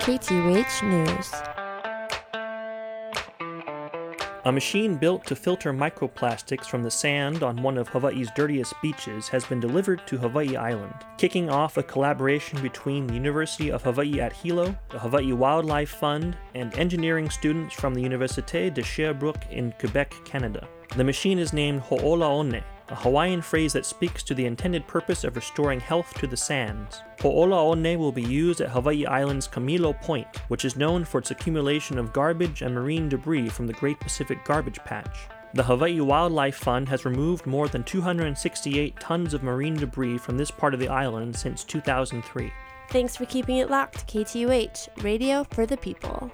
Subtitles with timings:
[0.00, 1.30] KTUH News.
[4.46, 9.28] A machine built to filter microplastics from the sand on one of Hawaii's dirtiest beaches
[9.28, 14.22] has been delivered to Hawaii Island, kicking off a collaboration between the University of Hawaii
[14.22, 19.74] at Hilo, the Hawaii Wildlife Fund, and engineering students from the Université de Sherbrooke in
[19.78, 20.66] Quebec, Canada.
[20.96, 25.24] The machine is named Ho'ola One, a Hawaiian phrase that speaks to the intended purpose
[25.24, 27.02] of restoring health to the sands.
[27.20, 31.30] Ho'ola One will be used at Hawaii Island's Kamilo Point, which is known for its
[31.30, 35.28] accumulation of garbage and marine debris from the Great Pacific Garbage Patch.
[35.54, 40.50] The Hawaii Wildlife Fund has removed more than 268 tons of marine debris from this
[40.50, 42.52] part of the island since 2003.
[42.90, 46.30] Thanks for keeping it locked, KTUH, radio for the people.